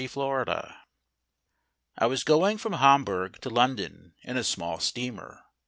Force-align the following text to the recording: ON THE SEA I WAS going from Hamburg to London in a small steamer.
ON 0.01 0.05
THE 0.47 0.63
SEA 0.63 0.73
I 1.99 2.05
WAS 2.07 2.23
going 2.23 2.57
from 2.57 2.73
Hamburg 2.73 3.37
to 3.41 3.51
London 3.51 4.15
in 4.23 4.35
a 4.35 4.43
small 4.43 4.79
steamer. 4.79 5.41